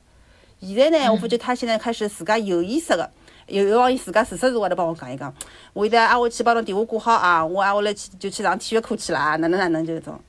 [0.60, 3.10] 现在呢，我发觉他现在开始自家有意识个。
[3.46, 5.34] 有辰光伊自家时时时会得帮我讲一讲，
[5.72, 10.20] 我现在挨下去帮侬电话挂好啊，我挨下来去就去上体育课去了啊，哪能哪能就搿种。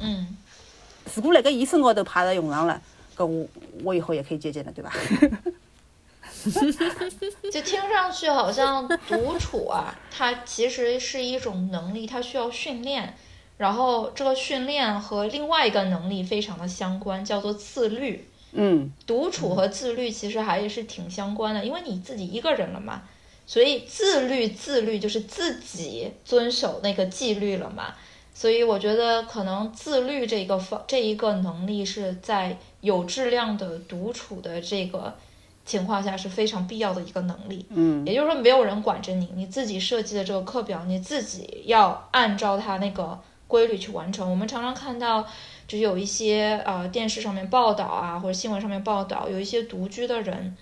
[0.00, 0.36] 嗯，
[1.14, 2.80] 如果辣盖伊身高头派上用场了，
[3.16, 3.46] 搿我
[3.84, 4.92] 我以后也可以借鉴的，对吧？
[7.52, 13.14] 就听上去好像独处啊，它其实是一种能力，它需要训练，
[13.56, 18.28] 然后这个训练和另外一个能力非常的相关，叫做自律。
[18.56, 23.02] 嗯，独处和自律其实还是挺相关的，因为你自己一个人了嘛，
[23.48, 27.92] 所以自律自律就是自己遵守那个纪律了嘛。
[28.32, 35.12] 所以我觉得可能自律这个方这一个能力是在有质量的独处的这个
[35.64, 37.66] 情况下是非常必要的一个能力。
[37.70, 44.30] 嗯，也就是说没有人管着你，你自己设计的这个课表，你自己要按照它那个规律去完成。
[44.30, 45.26] 我们常常看到。
[45.66, 50.56] 就是有一些呃电视上面报道啊，或者新闻上面报道，有一些独居的人，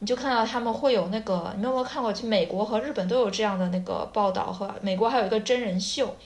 [0.00, 2.12] 你就看到他们会有那个，你们有没有看过？
[2.12, 6.16] 去美国和日本都有这样的那个报道，和美国还有一个真人秀，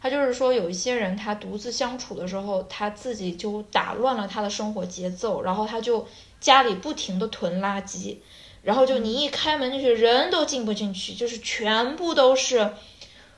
[0.00, 6.06] 他就是说有一些人他独自相处的时候，他自己就打乱了他的生活节奏，然后他就
[6.40, 8.16] 家里不停的囤垃圾，
[8.62, 12.72] 然后就你一开门进去人都进不进去，就是全部都是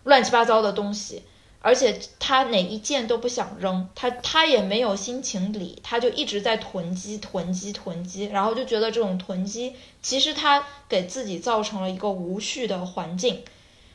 [0.05, 1.23] 乱七八糟的东西。
[1.67, 13.43] 而且他哪一件都不想扔，他他也没有心情理，他就一直在囤积、囤积、囤积，然后就觉得这种囤积其实他给自己造成了一个无序的环境，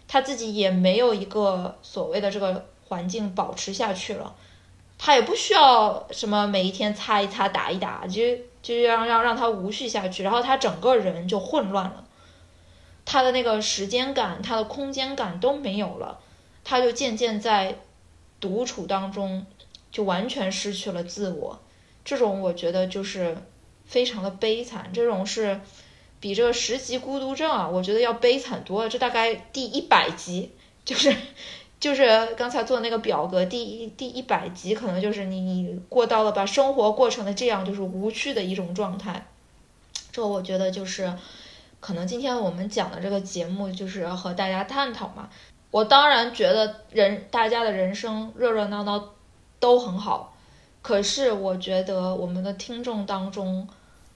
[0.05, 4.35] 他自己也没有一个所谓的这个环境保持下去了，
[4.97, 8.21] 他也不需要什么每一天擦一擦、打一打，就
[8.61, 12.03] 就让让让他无序下去，然后他整个人就混乱了，
[13.05, 16.19] 他的那个时间感、他的空间感都没有了。
[16.63, 17.77] 他就渐渐在
[18.39, 19.45] 独处当中
[19.91, 21.59] 就完全失去了自我，
[22.03, 23.37] 这种我觉得就是
[23.85, 24.89] 非常的悲惨。
[24.93, 25.59] 这种是
[26.19, 28.89] 比这个十级孤独症啊，我觉得要悲惨多了。
[28.89, 30.51] 这大概第一百集，
[30.85, 31.15] 就是
[31.79, 39.27] 就是刚才做的那个表格，第一第一百集可能就是你你过到了把生活过成了这样就是无趣的一种状态。
[40.11, 41.13] 这我觉得就是
[41.79, 45.29] 可能今天我们讲的这个节目就是和大家探讨嘛。
[45.71, 49.13] 我当然觉得人大家的人生热热闹闹
[49.59, 50.35] 都很好，
[50.81, 53.67] 可是我觉得我们的听众当中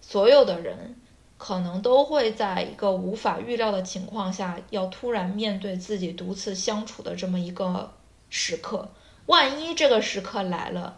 [0.02, 0.96] 所有的人
[1.38, 7.92] 可能都会在一个无法预料的情况下，要突然面对自己独自相处的这么一个
[8.30, 8.90] 时刻。
[9.28, 10.98] 万一这个时刻来了，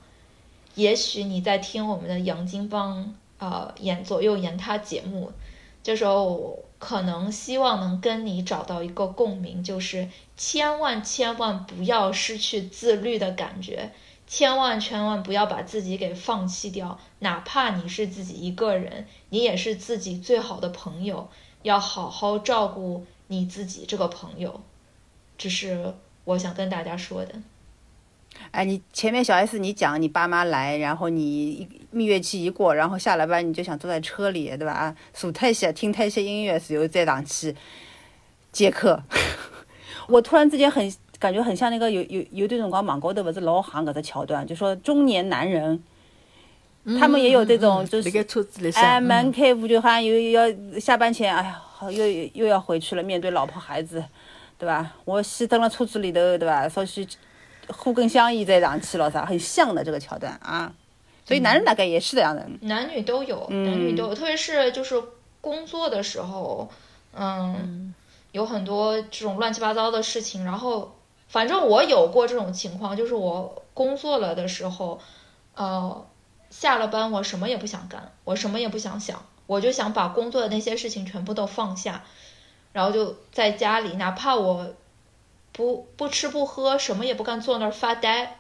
[0.76, 5.32] 也许你在听我们的杨金邦呃演左右言他节目，
[5.82, 13.91] 这时候可能希望能跟你找到一个共鸣，就是千万千万不要失去自律的感觉，
[14.28, 21.28] 千万千万不要把自己给放弃掉，哪怕你是自己一个人，你也是自己最好的朋友，
[21.63, 24.62] 要好好照顾你自己这个朋友，
[25.38, 27.34] 这是我想跟大家说的。
[28.52, 34.73] 哎，你前面小 S 你讲你爸妈来，然后你蜜月期一过，然后下了班你就想坐在车里，对吧？
[34.73, 37.56] 啊，数太些，听太些音乐，然后再上去
[38.52, 39.02] 接客。
[40.08, 45.82] 我突然之间很感觉很像那个有有有段辰光网高头不是老行搿只桥段，就说中年男人，
[47.00, 54.04] 他们也有这种就是那个车子里哎，向，门嗯开户就好像又又要下班前，哎呀，好又又要回去了，面对老婆孩子，
[54.58, 54.96] 对吧？
[55.06, 56.70] 我先蹲了车子里头，对吧？
[56.70, 57.06] 稍许
[57.67, 60.72] 呼根香烟再上去了啥，很像的这个桥段啊。
[61.26, 64.96] 所以男人大概也是这样的，男女都有，嗯男女都有，特别是就是
[65.41, 66.70] 工作的时候，
[67.13, 67.93] 嗯，
[68.38, 70.45] 有很多这种乱七八糟的事情。
[70.45, 70.95] 然后，
[71.28, 75.00] 反正我有过这种情况，就是我工作了的时候，
[75.56, 76.06] 呃，
[76.52, 82.04] 下了班我什么也不想干，我什么也不想想，我就想把工作的那些事情全部都放下，
[82.73, 84.67] 然后就在家里，哪怕我
[85.52, 88.39] 不不吃不喝，什么也不干，坐那儿发呆，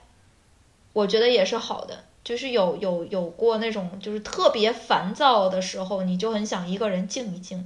[0.93, 2.03] 我觉得也是好的。
[2.23, 7.65] 就是有有有过那种就是特别烦躁的时候，你就很想一个人静一静，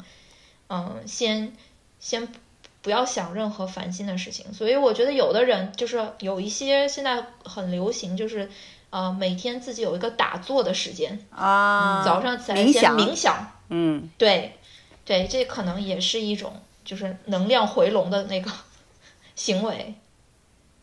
[0.70, 1.52] 嗯，先
[2.02, 2.28] 先
[2.82, 4.54] 不要想任何烦心的事情。
[4.54, 8.52] 所以我觉得有的人就是有一些现在很流行，就是
[8.90, 14.58] 呃每天自己有一个打坐的时间，啊，早上起来先冥想冥想，嗯，对
[15.06, 18.52] 对，这可能也是一种就是能量回笼的那个
[19.36, 19.96] 行为。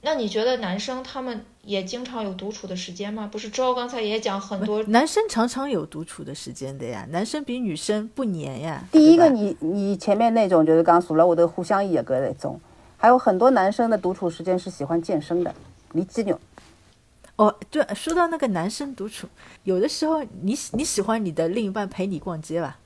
[0.01, 3.29] 那你觉得男生他们也经常有独处的时间吗？
[3.31, 8.85] 不是周刚才也讲很多男生常常有独处的时间的呀，男生比女生不黏呀。
[8.93, 12.61] 第一个你你前面那种就是刚数了我的互相野格那种，
[12.97, 15.53] 还有很多男生的独处时间是喜欢健身的，
[15.93, 16.39] 离肌肉。
[17.35, 19.27] 哦，对，说到那个男生独处，
[19.65, 22.79] 有的时候你喜你喜欢你的另一半陪你逛街吧？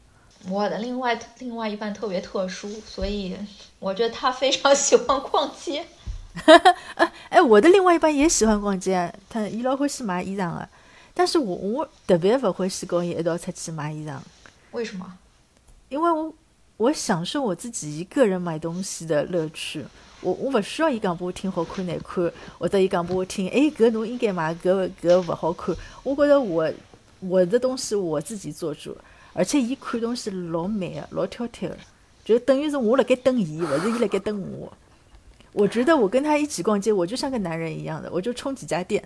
[0.48, 3.36] 我的另外另外一半特别特殊，所以
[3.78, 5.84] 我觉得他非常喜欢逛街。
[7.28, 10.68] 哎，我的另外一半也喜欢逛街，他伊老欢喜买衣裳的，
[11.14, 14.16] 但是我我特别不欢喜跟伊一道出去买衣裳，
[14.72, 15.12] 为什么？
[15.88, 16.34] 因为我
[16.78, 19.84] 我享受我自己一个人买东西的乐趣。
[20.22, 25.74] 我我不需要伊讲拨我听好看难看，或者伊讲拨我听，哎，搿侬应该买，搿搿勿好看。
[26.04, 26.70] 我觉得我
[27.18, 28.96] 我的东西我自己做主，
[29.32, 31.76] 而且伊看东西老慢个，老挑剔个，
[32.24, 34.72] 就等于是我辣盖等伊，勿是伊辣盖等我。
[35.52, 39.02] 我觉得我跟他一起逛街，我就像个男人一样的，我就冲几家店，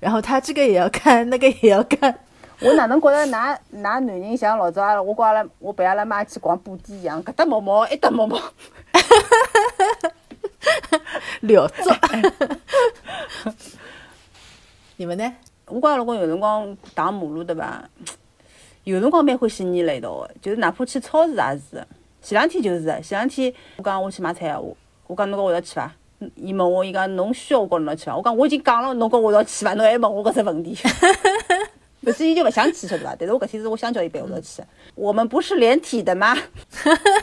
[0.00, 2.18] 然后他这个也要看，那个也要看。
[2.60, 8.40] 我哪能觉得㑚㑚男人像老早阿拉我跟阿拉我陪阿拉妈去逛布店一样，搿搭摸摸，一搭摸摸。
[11.42, 11.94] 聊作。
[14.96, 15.34] 你们呢？
[15.66, 17.82] 我跟阿拉老公有辰光打马路对伐？
[18.84, 21.86] 有辰光蛮欢喜腻辣一道的，就是哪怕去超市也是。
[22.22, 24.74] 前两天就是，前两天我讲我去买菜啊，我
[25.06, 25.92] 我讲侬跟我一道去伐？
[26.36, 28.16] 伊问我，伊讲侬需要我跟侬一道去伐？
[28.16, 29.74] 我讲我已经讲了，侬跟我要去伐？
[29.74, 30.76] 侬还问我搿只问题？
[32.00, 33.16] 不是，伊就勿想去，晓得伐？
[33.18, 34.62] 但是我搿天是我想叫伊陪我一道去。
[34.94, 36.36] 我们不是连体的吗？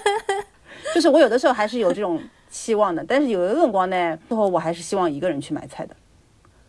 [0.94, 5.96] 就是我有的时候还是有这种期望的，但是有的辰光呢，最后我还是希望一个人去买菜的，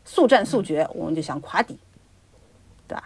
[0.05, 1.79] 速战速决，我们就想快点，
[2.87, 3.05] 对伐？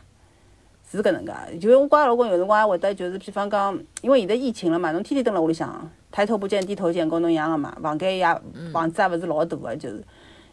[0.90, 8.24] 是搿能介，就是我跟阿拉老公有辰光还会得就是，比方讲，因为现在疫情了嘛，侬天天蹲辣屋里向，抬头不见低头见，跟侬一样个嘛，房间也
[8.72, 10.02] 房子也勿是老大个，就是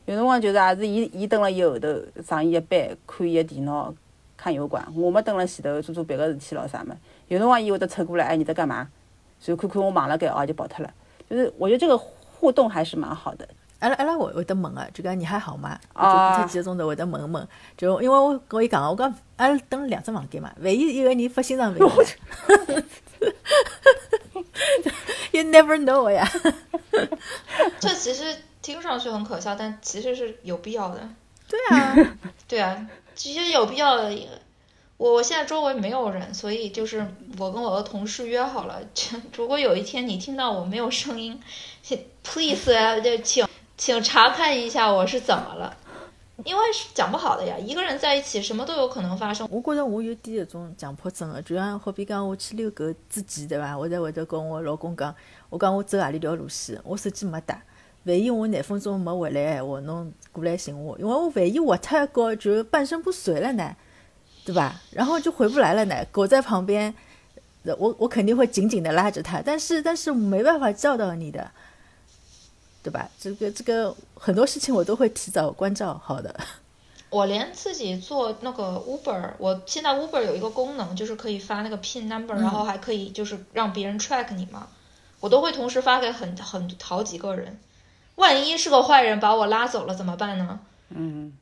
[0.03, 1.87] 有辰光就是也是伊伊蹲辣伊后头
[2.21, 3.93] 上伊个班，看伊个电脑，
[4.35, 6.93] 看油管，我么蹲辣前头做做别个事体咯啥么，
[7.29, 8.89] 有辰光伊会得凑过来，哎你在干嘛？
[9.45, 10.93] 然后看看我忙辣盖，哦就跑脱了。
[11.29, 13.47] 就是我觉得这个互动还是蛮好的。
[13.79, 15.79] 阿拉阿拉会会得问个，就讲你还好吗？
[15.95, 17.47] 就啊过脱几个钟头会得问一问，
[17.77, 21.87] 就因为我跟伊讲，我讲阿拉蹲了两只房间嘛，万一一个人发心脏病
[25.33, 26.25] ，you never know 呀。
[27.81, 31.09] 这其实听上去很可笑，但其实是有必要的。
[31.49, 31.95] 对啊，
[32.47, 34.17] 对啊，其实有必要的。
[34.97, 37.05] 我我现在周围没有人，所以就是
[37.37, 41.37] 我跟我的同事约好了， 就如果有一天你听到我没有声音
[42.23, 43.45] ，please 啊，就请
[43.75, 45.75] 请查看一下我是怎么了，
[46.43, 49.47] 因为是讲不好的呀，一个人在一起什么都有可能发生。
[49.51, 55.13] 我觉着我有点这种强迫症的，就像好比讲我去遛狗之前对伐，我才会得跟我老公讲，
[55.49, 57.61] 我讲我走何里条路线，我手机没带，
[58.05, 63.75] 万一我廿分钟没回来闲话，侬过来寻我，因为我万一滑脱一高就半身不遂了呢，
[64.43, 64.81] 对吧？
[64.91, 66.93] 然后就回不来了呢，狗在旁边，
[67.77, 71.51] 我我肯定会紧紧的拉着它，但是但是没办法叫到你的，
[72.83, 73.09] 对吧？
[73.17, 76.37] 这个这个很多事情我都会提早关照好的。
[77.09, 84.67] 我连自己做那个 Uber，我现在 Uber 有一个功能，就是可以发那个 PIN number，、然后还可以就是让别人 track 你嘛，
[85.19, 87.59] 我都会同时发给很很好几个人。
[88.15, 90.59] 万一是个坏人把我拉走了怎么办呢？
[90.89, 91.33] 嗯，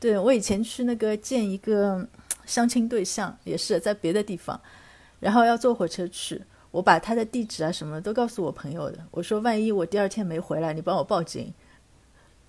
[0.00, 2.06] 对我以前去那个见一个
[2.44, 4.60] 相亲对象，也是在别的地方，
[5.20, 6.42] 然后要坐火车去，
[6.76, 8.98] 我把他的地址啊什么都告诉我朋友的。
[9.10, 11.50] 我说万一我第二天没回来，你帮我报警。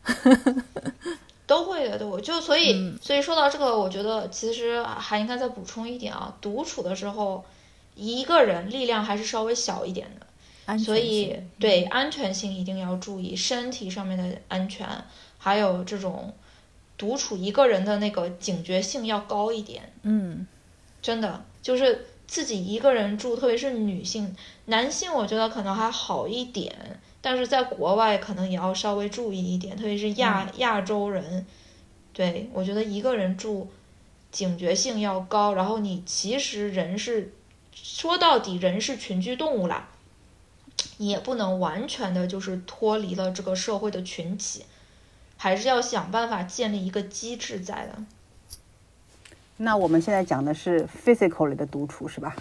[1.48, 2.20] 都会的，都会。
[2.20, 7.46] 就所以，所以说到这个，我觉得其实还应该再补充一点啊，独处的时候，
[7.96, 10.78] 一个人力量还是稍微小一点的。
[10.78, 14.86] 所以对安全性一定要注意，身体上面的安全，
[15.38, 16.34] 还有这种
[16.98, 19.94] 独处一个人的那个警觉性要高一点。
[20.02, 20.46] 嗯，
[21.02, 31.46] 真的就是自己一个人住，特别是女性，男性我觉得可能还好一点，但是在国外可能也要稍微注意一点，特别是亚、亚洲人，
[32.12, 33.70] 对我觉得一个人住
[34.30, 37.34] 警觉性要高，然后你其实人是
[37.72, 39.88] 说到底人是群居动物啦，
[40.98, 44.66] 你也不能完全的就是脱离了这个社会的群体，
[45.38, 48.04] 还是要想办法建立一个机制在的。
[49.58, 52.36] 那我们现在讲的是 physically 的独处是吧？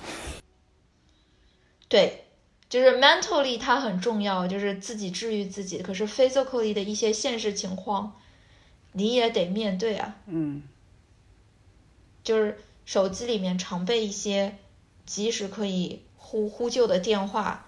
[1.89, 2.25] 对，
[2.69, 5.79] 就是 mentally 它很重要，就是自己治愈自己。
[5.83, 8.13] 可是 physically 的一些现实情况，
[8.93, 10.17] 你也得面对啊。
[10.27, 10.63] 嗯，
[12.23, 14.57] 就是手机里面常备一些
[15.07, 17.67] 及时可以呼呼救的电话，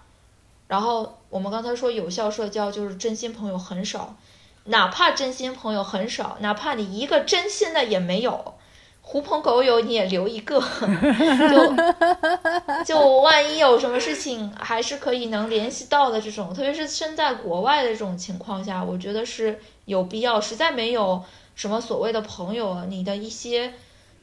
[0.67, 4.17] 然后我们刚才说有效社交就是真心朋友很少，
[4.65, 8.55] 哪怕真心朋友很少，哪怕你一个真心的也没有，
[9.11, 10.61] 狐朋狗友你也留一个，
[11.49, 21.23] 就就万一有什么事情，还是可以能联系到的这种，特别是身在国外的这种情况下，我觉得是有必要，实在没有
[21.55, 23.73] 什么所谓的朋友啊，你的一些。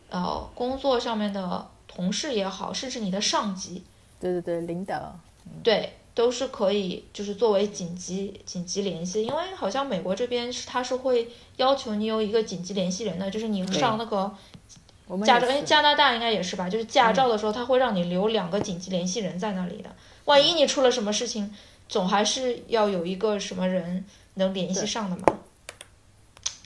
[0.08, 3.82] 呃，工作上面的同事也好，甚至你的上级，
[4.20, 5.18] 对对对，领导，
[5.64, 9.24] 对，都是可以，就是作为紧急紧急联系。
[9.24, 14.32] 因为好像美国这边是他是会要求你有一个紧急联系人的，就是你上那个
[15.06, 16.68] 我们驾照，哎，加拿大应该也是吧？
[16.68, 19.90] 就是驾照的时候，他会让你留两个紧急联系人在那里的。
[20.24, 21.54] 万一你出了什么事情，
[21.88, 24.04] 总还是要有一个什么人
[24.34, 25.22] 能联系上的嘛。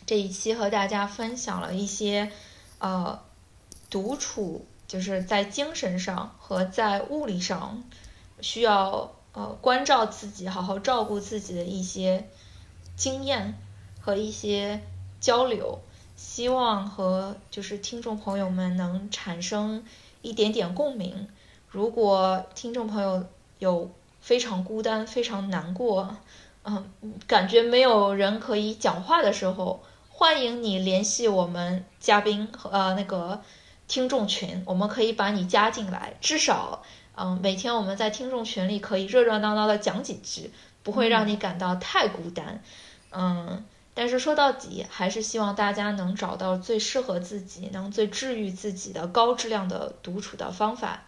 [0.07, 2.32] 这一期和大家分享了一些，
[2.78, 3.20] 呃，
[3.91, 7.84] 独处就是在精神上和在物理上
[8.41, 12.26] 需要呃关照自己、好好照顾自己的一些
[12.97, 13.59] 经验
[14.01, 14.80] 和一些
[15.20, 15.80] 交流，
[16.21, 19.83] 希望和就是听众朋友们能产生
[20.21, 21.29] 一点点共鸣。
[21.66, 23.25] 如果听众朋友
[23.59, 23.91] 有
[24.21, 26.14] 非常孤单、非常难过，
[26.64, 26.91] 嗯，
[27.27, 33.41] 感觉没有人可以讲话的时候，欢迎你联系我们嘉宾和呃那个
[33.89, 36.83] 听众群，我们可以把你加进来，至少
[37.16, 40.51] 嗯每天我们在听众群里可以热热闹闹的讲几句，
[40.83, 42.62] 不会让你感到太孤单，
[43.11, 43.64] 嗯。
[44.01, 51.03] 但是说到底，还是希望大家能找到最适合自己、能最治愈自己的高质量的独处的方法。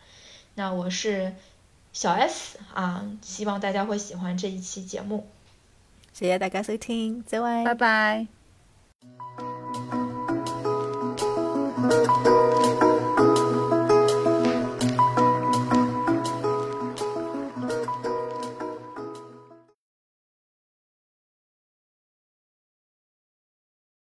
[0.57, 1.35] 那我是
[1.95, 5.27] 小 S 啊，希望大家会喜欢这一期节目。
[6.13, 7.65] 谢谢大家收听，再会。
[7.65, 8.27] 拜拜。
[11.83, 12.92] Thank